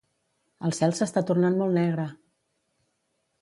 [0.69, 2.07] El cel s'està tornant molt negre!